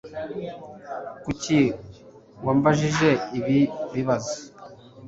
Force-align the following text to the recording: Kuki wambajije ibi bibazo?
Kuki 1.23 1.59
wambajije 2.45 3.09
ibi 3.37 3.59
bibazo? 3.93 4.35